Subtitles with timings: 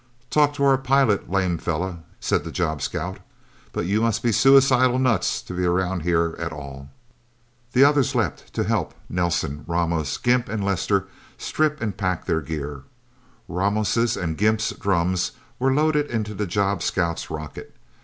[0.31, 3.19] "Talk to our pilot, Lame Fella," said the job scout.
[3.71, 6.89] "But you must be suicidal nuts to be around here at all."
[7.73, 11.05] The others leapt to help Nelsen, Ramos, Gimp and Lester
[11.37, 12.81] strip and pack their gear.
[13.47, 17.75] Ramos' and Gimp's drums were loaded into the job scout's rocket.